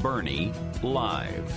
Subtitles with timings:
[0.00, 1.52] Burney Live.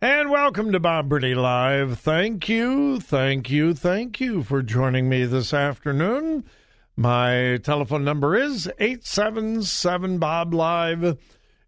[0.00, 1.98] And welcome to Bob Burney Live.
[1.98, 6.44] Thank you, thank you, thank you for joining me this afternoon.
[6.96, 11.02] My telephone number is 877 Bob Live,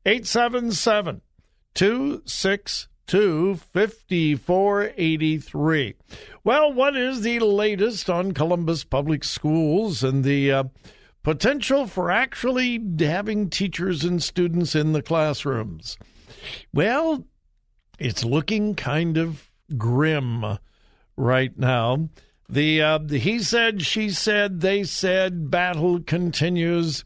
[0.05, 1.23] 877
[1.75, 5.95] 262 5483.
[6.45, 10.65] Well, what is the latest on Columbus Public Schools and the uh,
[11.27, 15.99] potential for actually having teachers and students in the classrooms?
[16.73, 17.27] Well,
[17.99, 20.45] it's looking kind of grim
[21.17, 22.11] right now.
[22.49, 27.03] The, uh, he said, she said, they said battle continues.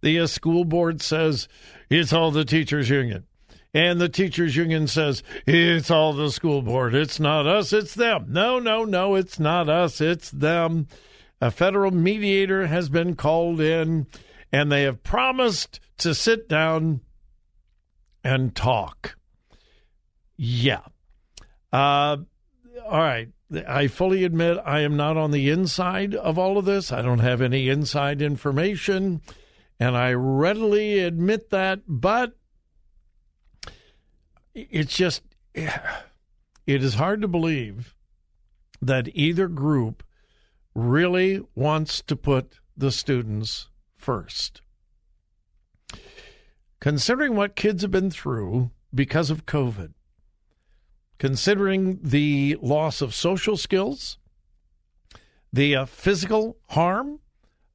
[0.00, 1.46] The uh, school board says
[1.88, 3.24] it's all the teachers union.
[3.72, 6.96] And the teachers union says it's all the school board.
[6.96, 8.26] It's not us, it's them.
[8.30, 10.88] No, no, no, it's not us, it's them.
[11.40, 14.06] A federal mediator has been called in,
[14.52, 17.00] and they have promised to sit down
[18.22, 19.16] and talk.
[20.36, 20.82] Yeah.
[21.72, 22.18] Uh,
[22.84, 23.28] all right.
[23.66, 26.92] I fully admit I am not on the inside of all of this.
[26.92, 29.22] I don't have any inside information,
[29.78, 32.36] and I readily admit that, but
[34.54, 35.22] it's just,
[35.54, 35.70] it
[36.66, 37.94] is hard to believe
[38.80, 40.02] that either group
[40.74, 44.62] really wants to put the students first.
[46.80, 49.92] Considering what kids have been through because of COVID,
[51.18, 54.18] considering the loss of social skills,
[55.52, 57.20] the uh, physical harm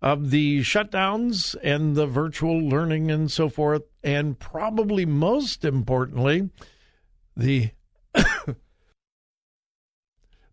[0.02, 6.50] of the shutdowns and the virtual learning and so forth, and probably most importantly,
[7.38, 7.70] the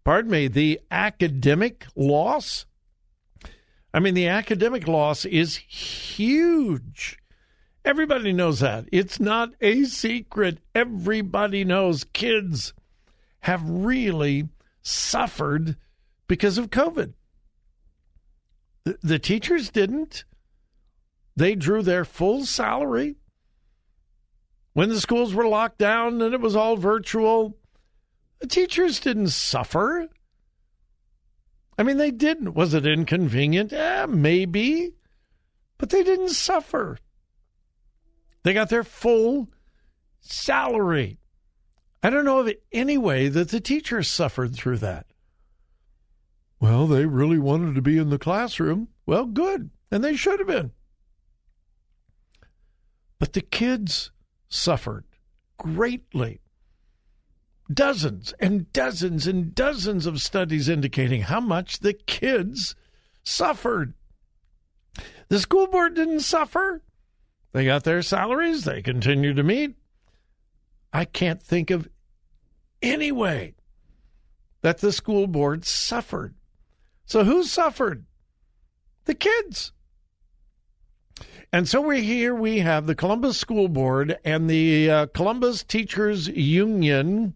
[0.04, 2.66] pardon me, the academic loss.
[3.94, 7.18] I mean, the academic loss is huge.
[7.84, 8.86] Everybody knows that.
[8.92, 10.58] It's not a secret.
[10.74, 12.72] Everybody knows kids
[13.40, 14.48] have really
[14.82, 15.76] suffered
[16.28, 17.14] because of COVID.
[19.02, 20.24] The, teachers didn't.
[21.36, 23.16] They drew their full salary.
[24.72, 27.56] When the schools were locked down and it was all virtual,
[28.42, 30.08] the teachers didn't suffer.
[31.78, 32.54] I mean, they didn't.
[32.54, 33.72] Was it inconvenient?
[33.72, 34.94] Eh, maybe.
[35.78, 36.98] But they didn't suffer.
[38.42, 39.48] They got their full
[40.20, 41.18] salary.
[42.02, 45.06] I don't know of any way that the teachers suffered through that.
[46.58, 48.88] Well, they really wanted to be in the classroom.
[49.06, 49.70] Well, good.
[49.92, 50.72] And they should have been.
[53.20, 54.10] But the kids
[54.48, 55.04] suffered
[55.58, 56.41] greatly.
[57.72, 62.74] Dozens and dozens and dozens of studies indicating how much the kids
[63.22, 63.94] suffered.
[65.28, 66.82] The school board didn't suffer.
[67.52, 69.76] They got their salaries, they continued to meet.
[70.92, 71.88] I can't think of
[72.82, 73.54] any way
[74.62, 76.34] that the school board suffered.
[77.06, 78.04] So who suffered?
[79.04, 79.72] The kids.
[81.52, 86.28] And so we're here we have the Columbus School Board and the uh, Columbus Teachers
[86.28, 87.34] Union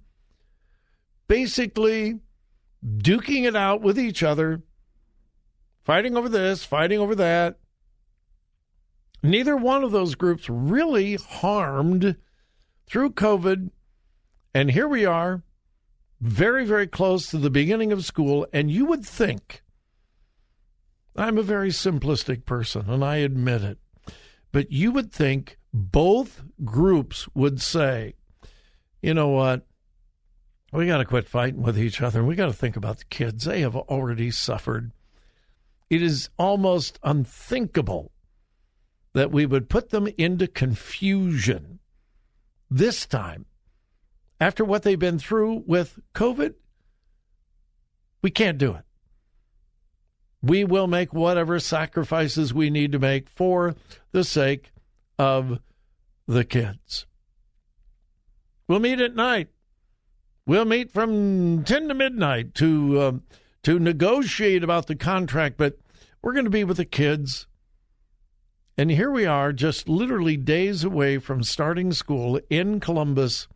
[1.28, 2.20] basically
[2.84, 4.62] duking it out with each other,
[5.84, 7.58] fighting over this, fighting over that.
[9.22, 12.16] Neither one of those groups really harmed
[12.86, 13.70] through COVID.
[14.54, 15.42] And here we are,
[16.20, 18.46] very, very close to the beginning of school.
[18.52, 19.62] And you would think,
[21.16, 23.78] I'm a very simplistic person, and I admit it,
[24.52, 28.14] but you would think both groups would say,
[29.02, 29.65] you know what?
[30.72, 32.24] We got to quit fighting with each other.
[32.24, 33.44] We got to think about the kids.
[33.44, 34.92] They have already suffered.
[35.88, 38.10] It is almost unthinkable
[39.14, 41.78] that we would put them into confusion
[42.70, 43.46] this time
[44.40, 46.54] after what they've been through with COVID.
[48.20, 48.82] We can't do it.
[50.42, 53.74] We will make whatever sacrifices we need to make for
[54.12, 54.72] the sake
[55.18, 55.60] of
[56.26, 57.06] the kids.
[58.68, 59.48] We'll meet at night.
[60.46, 63.22] We'll meet from 10 to midnight to um,
[63.64, 65.76] to negotiate about the contract, but
[66.22, 67.48] we're going to be with the kids.
[68.78, 73.48] And here we are, just literally days away from starting school in Columbus,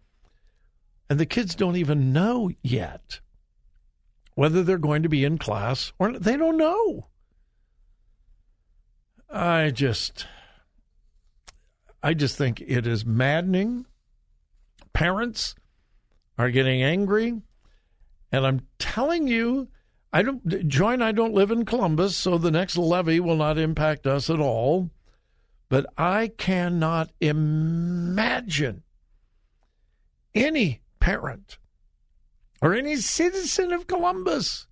[1.09, 3.21] and the kids don't even know yet
[4.35, 7.07] whether they're going to be in class or they don't know.
[9.31, 10.27] I just
[12.03, 13.87] I just think it is maddening.
[14.93, 15.55] Parents
[16.41, 17.41] are getting angry,
[18.33, 19.69] and I'm telling you,
[20.13, 24.07] I don't join I don't live in Columbus, so the next levy will not impact
[24.07, 24.91] us at all.
[25.69, 28.83] But I cannot imagine
[30.35, 31.59] any parent
[32.61, 34.67] or any citizen of Columbus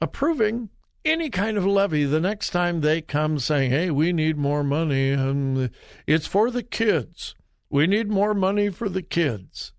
[0.00, 0.70] approving
[1.04, 5.10] any kind of levy the next time they come saying, hey, we need more money
[5.10, 5.70] and
[6.06, 7.34] it's for the kids.
[7.70, 9.72] We need more money for the kids.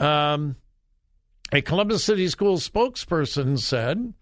[0.00, 0.56] Um,
[1.52, 4.14] a Columbus City School spokesperson said,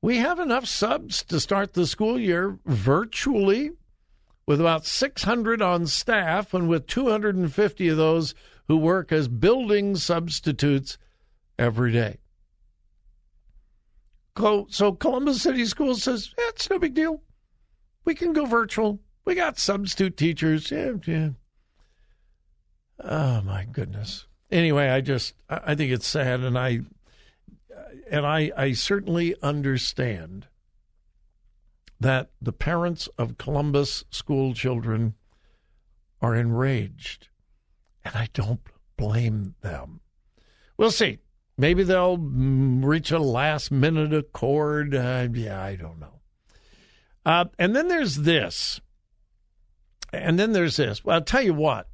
[0.00, 3.72] We have enough subs to start the school year virtually
[4.46, 8.34] with about 600 on staff and with 250 of those
[8.68, 10.98] who work as building substitutes
[11.58, 12.18] every day.
[14.36, 17.22] So Columbus City Schools says, yeah, it's no big deal.
[18.04, 18.98] We can go virtual.
[19.24, 20.70] We got substitute teachers.
[20.70, 21.28] Yeah, yeah.
[23.04, 24.26] Oh my goodness.
[24.52, 26.80] Anyway, I just I think it's sad, and I
[28.10, 30.46] and I I certainly understand
[31.98, 35.14] that the parents of Columbus school children
[36.20, 37.28] are enraged
[38.04, 38.60] and I don't
[38.96, 40.00] blame them.
[40.76, 41.18] We'll see.
[41.56, 44.94] Maybe they'll reach a last minute accord.
[44.94, 46.20] Uh, yeah, I don't know.
[47.24, 48.80] Uh, and then there's this.
[50.12, 51.04] And then there's this.
[51.04, 51.88] Well, I'll tell you what.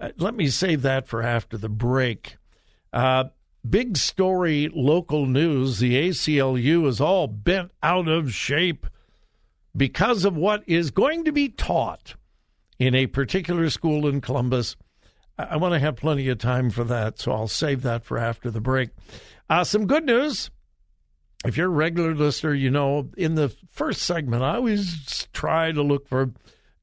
[0.00, 2.36] Uh, let me save that for after the break.
[2.92, 3.24] Uh,
[3.68, 8.86] big story local news the ACLU is all bent out of shape
[9.76, 12.14] because of what is going to be taught
[12.78, 14.76] in a particular school in Columbus
[15.38, 18.50] I want to have plenty of time for that, so I'll save that for after
[18.50, 18.90] the break.
[19.48, 20.50] Uh, some good news.
[21.44, 25.82] If you're a regular listener, you know in the first segment, I always try to
[25.82, 26.32] look for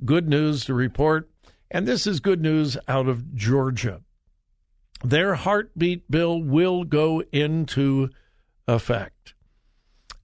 [0.05, 1.29] good news to report.
[1.75, 3.99] And this is good news out of Georgia.
[5.03, 8.11] Their heartbeat bill will go into
[8.65, 9.33] effect.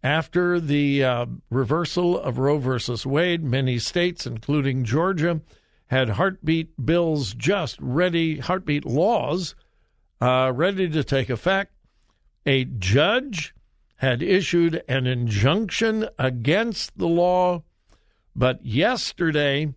[0.01, 5.41] After the uh, reversal of Roe versus Wade, many states, including Georgia,
[5.87, 9.53] had heartbeat bills just ready, heartbeat laws
[10.21, 11.73] uh, ready to take effect.
[12.45, 13.53] A judge
[13.97, 17.63] had issued an injunction against the law,
[18.33, 19.73] but yesterday,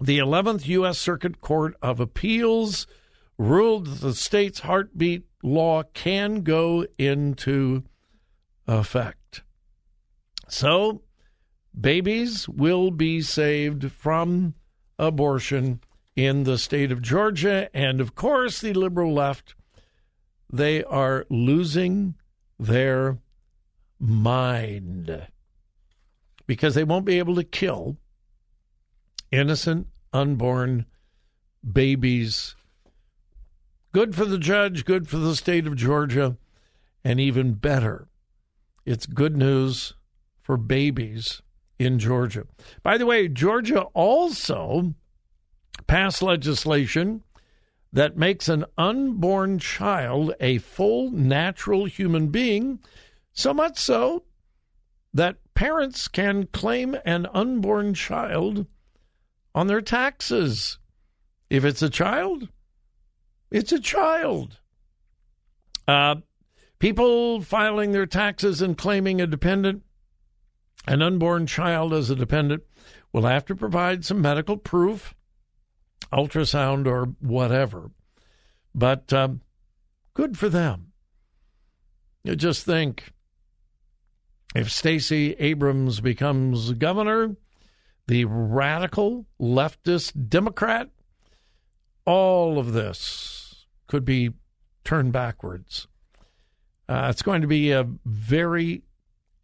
[0.00, 0.98] the 11th U.S.
[0.98, 2.86] Circuit Court of Appeals
[3.38, 7.82] ruled that the state's heartbeat law can go into
[8.66, 9.42] effect.
[10.48, 11.02] So,
[11.78, 14.54] babies will be saved from
[14.98, 15.80] abortion
[16.16, 17.68] in the state of Georgia.
[17.74, 19.54] And of course, the liberal left,
[20.52, 22.14] they are losing
[22.58, 23.18] their
[23.98, 25.28] mind
[26.46, 27.96] because they won't be able to kill
[29.30, 30.86] innocent, unborn
[31.72, 32.56] babies.
[33.92, 36.36] Good for the judge, good for the state of Georgia,
[37.04, 38.08] and even better,
[38.84, 39.94] it's good news
[40.42, 41.42] for babies
[41.78, 42.46] in Georgia.
[42.82, 44.94] By the way, Georgia also
[45.86, 47.22] passed legislation
[47.92, 52.78] that makes an unborn child a full natural human being,
[53.32, 54.22] so much so
[55.12, 58.66] that parents can claim an unborn child
[59.54, 60.78] on their taxes.
[61.48, 62.48] If it's a child,
[63.50, 64.58] it's a child.
[65.88, 66.16] Uh,
[66.78, 69.82] people filing their taxes and claiming a dependent,
[70.86, 72.62] an unborn child as a dependent,
[73.12, 75.14] will have to provide some medical proof,
[76.12, 77.90] ultrasound or whatever.
[78.74, 79.40] But um,
[80.14, 80.92] good for them.
[82.22, 83.12] You just think
[84.54, 87.36] if Stacey Abrams becomes governor,
[88.10, 90.88] the radical leftist Democrat,
[92.04, 94.30] all of this could be
[94.82, 95.86] turned backwards.
[96.88, 98.82] Uh, it's going to be a very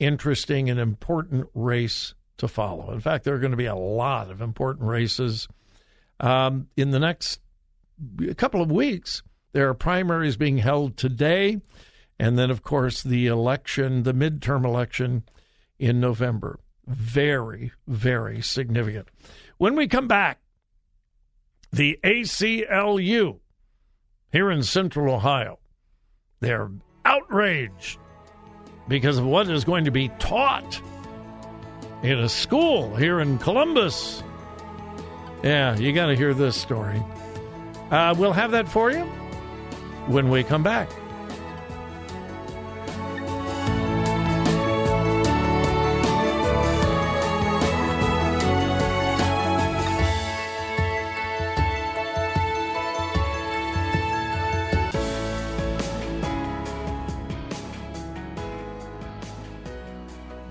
[0.01, 2.93] interesting and important race to follow.
[2.93, 5.47] In fact, there are going to be a lot of important races
[6.19, 7.39] um, in the next
[8.37, 9.23] couple of weeks.
[9.53, 11.61] There are primaries being held today,
[12.19, 15.23] and then, of course, the election, the midterm election
[15.79, 16.59] in November.
[16.87, 19.09] Very, very significant.
[19.59, 20.39] When we come back,
[21.73, 23.41] the ACLU
[24.33, 25.59] here in Central Ohio,
[26.41, 26.71] they're
[27.05, 27.99] outraged
[28.89, 30.81] because of what is going to be taught
[32.03, 34.23] in a school here in Columbus.
[35.43, 37.03] Yeah, you got to hear this story.
[37.91, 39.05] Uh, we'll have that for you
[40.07, 40.89] when we come back.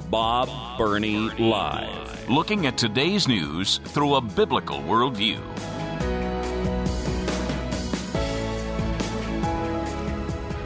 [0.10, 2.30] Bob Burney Live.
[2.30, 5.40] Looking at today's news through a biblical worldview.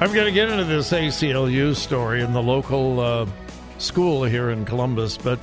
[0.02, 3.26] I'm going to get into this ACLU story in the local uh,
[3.78, 5.40] school here in Columbus, but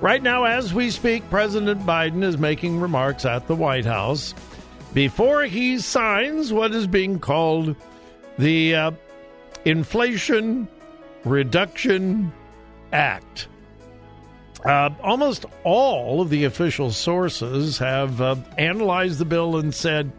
[0.00, 4.34] right now, as we speak, President Biden is making remarks at the White House
[4.94, 7.76] before he signs what is being called
[8.38, 8.90] the uh,
[9.64, 10.68] Inflation
[11.24, 12.32] Reduction
[12.92, 13.48] Act.
[14.64, 20.12] Uh, almost all of the official sources have uh, analyzed the bill and said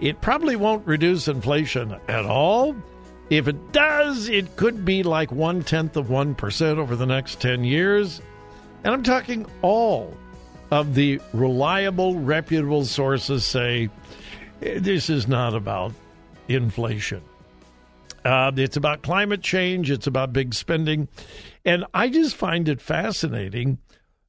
[0.00, 2.76] it probably won't reduce inflation at all.
[3.30, 7.64] If it does, it could be like one tenth of 1% over the next 10
[7.64, 8.22] years.
[8.84, 10.16] And I'm talking all
[10.70, 13.90] of the reliable, reputable sources say
[14.60, 15.92] this is not about
[16.48, 17.22] inflation.
[18.24, 21.08] Uh, it's about climate change, it's about big spending.
[21.64, 23.78] And I just find it fascinating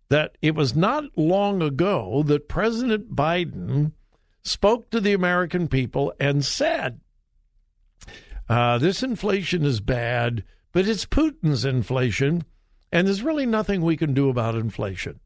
[0.10, 3.92] that it was not long ago that President Biden
[4.44, 7.00] spoke to the American people and said,
[8.48, 12.44] uh, This inflation is bad, but it's Putin's inflation,
[12.92, 15.20] and there's really nothing we can do about inflation.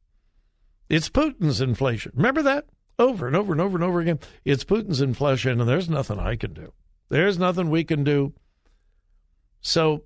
[0.89, 2.11] It's Putin's inflation.
[2.15, 2.65] Remember that?
[2.99, 4.19] Over and over and over and over again.
[4.45, 6.73] It's Putin's inflation, and there's nothing I can do.
[7.09, 8.33] There's nothing we can do.
[9.61, 10.03] So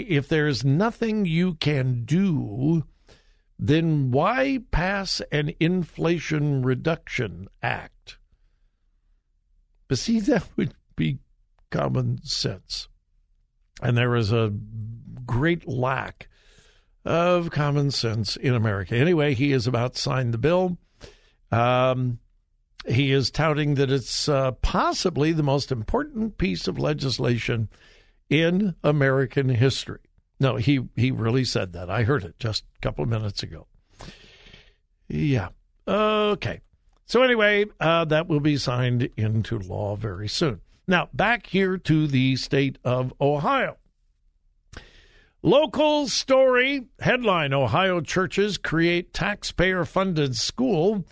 [0.00, 2.84] if there's nothing you can do,
[3.58, 8.18] then why pass an Inflation Reduction Act?
[9.88, 11.18] But see, that would be
[11.70, 12.88] common sense.
[13.82, 14.52] And there is a
[15.24, 16.28] great lack
[17.04, 18.96] of common sense in America.
[18.96, 20.78] Anyway, he is about to sign the bill.
[21.50, 22.18] Um,
[22.86, 27.68] he is touting that it's uh, possibly the most important piece of legislation
[28.30, 30.00] in American history.
[30.40, 31.90] No, he, he really said that.
[31.90, 33.66] I heard it just a couple of minutes ago.
[35.08, 35.48] Yeah.
[35.86, 36.60] Okay.
[37.06, 40.60] So, anyway, uh, that will be signed into law very soon.
[40.86, 43.78] Now, back here to the state of Ohio.
[45.42, 51.04] Local story headline Ohio churches create taxpayer funded school,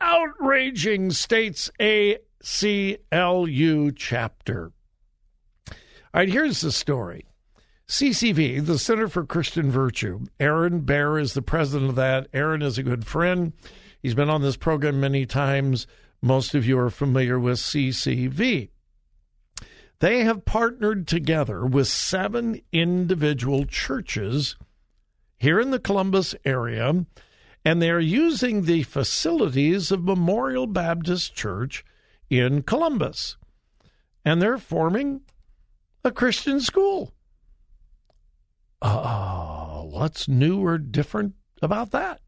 [0.00, 2.20] outraging state's ACLU
[3.96, 4.72] chapter.
[6.14, 7.24] All right, here's the story.
[7.88, 10.20] CCV, the Center for Christian Virtue.
[10.38, 12.28] Aaron Baer is the president of that.
[12.34, 13.54] Aaron is a good friend.
[14.02, 15.86] He's been on this program many times.
[16.20, 18.68] Most of you are familiar with CCV.
[20.00, 24.56] They have partnered together with seven individual churches
[25.38, 27.06] here in the Columbus area,
[27.64, 31.86] and they are using the facilities of Memorial Baptist Church
[32.28, 33.38] in Columbus.
[34.26, 35.22] And they're forming
[36.04, 37.12] a Christian school.
[38.80, 42.20] Uh, what's new or different about that?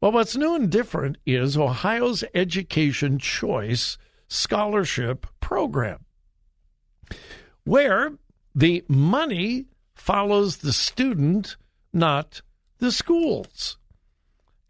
[0.00, 3.96] Well, what's new and different is Ohio's Education Choice
[4.28, 6.04] Scholarship program
[7.64, 8.12] where
[8.54, 11.56] the money follows the student,
[11.92, 12.42] not
[12.78, 13.78] the schools.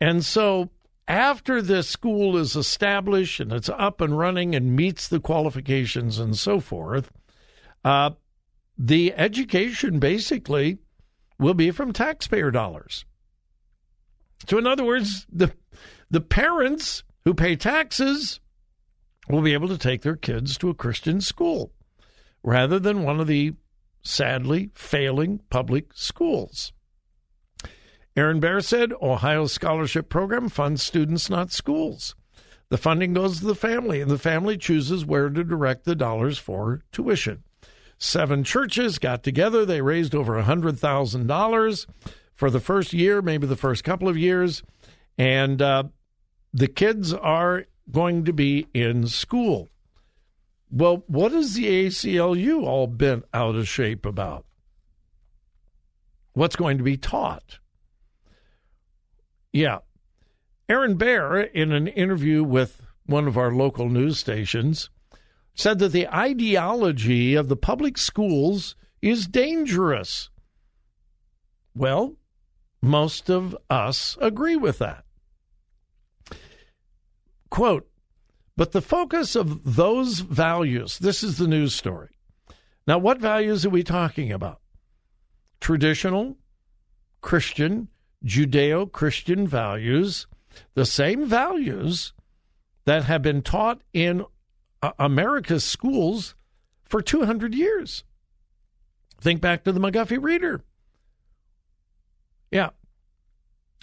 [0.00, 0.70] And so
[1.08, 6.36] after the school is established and it's up and running and meets the qualifications and
[6.36, 7.10] so forth,
[7.84, 8.10] uh,
[8.78, 10.78] the education basically
[11.38, 13.04] will be from taxpayer dollars.
[14.48, 15.52] So, in other words, the
[16.10, 18.40] the parents who pay taxes
[19.28, 21.72] will be able to take their kids to a Christian school
[22.42, 23.54] rather than one of the
[24.02, 26.72] sadly failing public schools.
[28.16, 32.14] Aaron Baer said Ohio's scholarship program funds students, not schools.
[32.68, 36.38] The funding goes to the family, and the family chooses where to direct the dollars
[36.38, 37.42] for tuition.
[37.98, 39.64] Seven churches got together.
[39.64, 41.86] They raised over $100,000
[42.34, 44.62] for the first year, maybe the first couple of years.
[45.16, 45.84] And uh,
[46.52, 49.70] the kids are going to be in school.
[50.70, 54.44] Well, what is the ACLU all bent out of shape about?
[56.32, 57.60] What's going to be taught?
[59.52, 59.78] Yeah.
[60.68, 64.90] Aaron Baer, in an interview with one of our local news stations,
[65.54, 70.30] said that the ideology of the public schools is dangerous.
[71.74, 72.16] Well,
[72.82, 75.04] most of us agree with that.
[77.50, 77.88] Quote,
[78.56, 82.10] but the focus of those values, this is the news story.
[82.86, 84.60] Now, what values are we talking about?
[85.60, 86.36] Traditional,
[87.20, 87.88] Christian,
[88.24, 90.26] Judeo Christian values,
[90.74, 92.12] the same values
[92.84, 94.24] that have been taught in
[94.98, 96.34] America's schools
[96.84, 98.04] for 200 years.
[99.20, 100.62] Think back to the McGuffey Reader.
[102.50, 102.70] Yeah.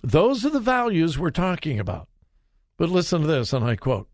[0.03, 2.07] Those are the values we're talking about.
[2.77, 4.07] But listen to this, and I quote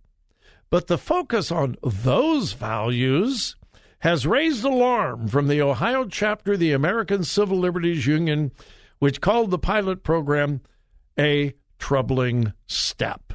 [0.70, 3.56] But the focus on those values
[4.00, 8.52] has raised alarm from the Ohio chapter of the American Civil Liberties Union
[9.00, 10.62] which called the pilot program
[11.20, 13.34] a troubling step.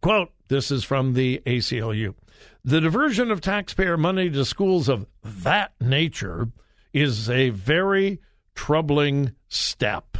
[0.00, 2.14] Quote, this is from the ACLU.
[2.62, 6.48] The diversion of taxpayer money to schools of that nature
[6.92, 8.20] is a very
[8.54, 10.18] troubling step.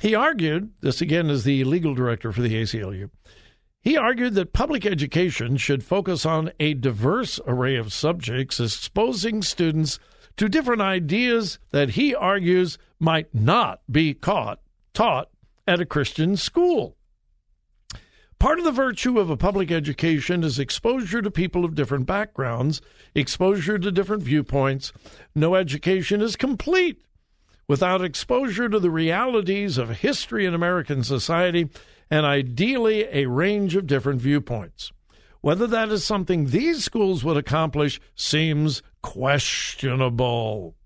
[0.00, 3.10] He argued, this again is the legal director for the ACLU,
[3.82, 9.98] he argued that public education should focus on a diverse array of subjects, exposing students
[10.36, 14.60] to different ideas that he argues might not be caught,
[14.94, 15.28] taught
[15.66, 16.96] at a Christian school.
[18.40, 22.80] Part of the virtue of a public education is exposure to people of different backgrounds,
[23.14, 24.94] exposure to different viewpoints.
[25.34, 27.02] No education is complete
[27.68, 31.68] without exposure to the realities of history in American society
[32.10, 34.90] and ideally a range of different viewpoints.
[35.42, 40.76] Whether that is something these schools would accomplish seems questionable.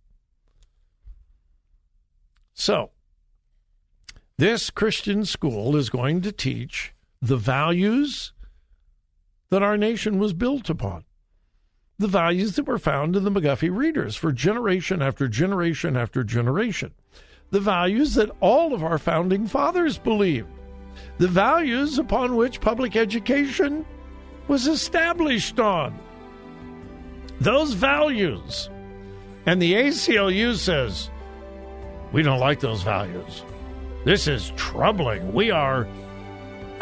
[2.52, 2.90] So,
[4.38, 6.93] this Christian school is going to teach
[7.24, 8.34] the values
[9.48, 11.04] that our nation was built upon,
[11.98, 16.92] the values that were found in the McGuffey Readers for generation after generation after generation,
[17.50, 20.48] the values that all of our founding fathers believed,
[21.16, 23.86] the values upon which public education
[24.46, 25.98] was established on.
[27.40, 28.68] Those values.
[29.46, 31.10] And the ACLU says,
[32.12, 33.44] we don't like those values.
[34.04, 35.32] This is troubling.
[35.32, 35.88] We are